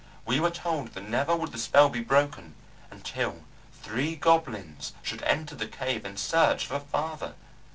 We 0.25 0.39
were 0.39 0.49
told 0.49 0.93
that 0.95 1.07
never 1.07 1.35
would 1.35 1.51
the 1.51 1.59
spell 1.59 1.87
be 1.87 2.01
broken 2.01 2.55
until 2.89 3.43
three 3.83 4.15
goblins 4.15 4.93
should 5.03 5.21
enter 5.21 5.53
the 5.53 5.67
cave 5.67 6.05
in 6.05 6.17
search 6.17 6.65
of 6.65 6.71
a 6.71 6.79
feather. 6.79 7.35